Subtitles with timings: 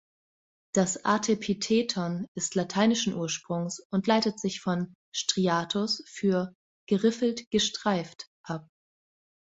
[0.73, 6.55] Das Artepitheton ist lateinischen Ursprungs und leitet sich von »striatus« für
[6.89, 8.67] »geriffelt, gestreift« ab.